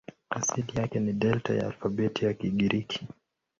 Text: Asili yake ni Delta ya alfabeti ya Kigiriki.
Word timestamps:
Asili 0.29 0.73
yake 0.77 0.99
ni 0.99 1.13
Delta 1.13 1.53
ya 1.55 1.65
alfabeti 1.65 2.25
ya 2.25 2.33
Kigiriki. 2.33 3.07